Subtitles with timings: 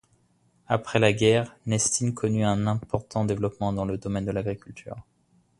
[0.67, 4.95] Après la guerre, Neštin connut un important développement dans le domaine de l'agriculture.